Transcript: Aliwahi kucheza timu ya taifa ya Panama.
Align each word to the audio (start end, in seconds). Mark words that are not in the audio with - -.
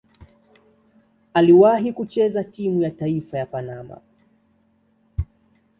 Aliwahi 1.33 1.93
kucheza 1.93 2.43
timu 2.43 2.81
ya 2.81 2.91
taifa 2.91 3.37
ya 3.37 3.45
Panama. 3.45 4.01